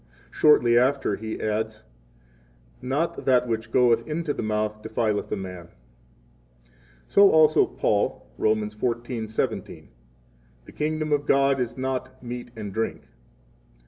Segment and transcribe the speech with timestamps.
[0.31, 1.83] Shortly after He adds:
[2.81, 5.67] Not that which goeth into the mouth defileth a man.
[7.07, 8.67] So also Paul, Rom.
[8.67, 9.83] 14:17: 24
[10.65, 13.03] The kingdom of God is not meat and drink.